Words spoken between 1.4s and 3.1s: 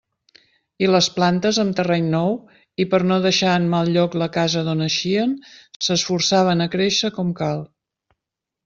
amb terreny nou, i per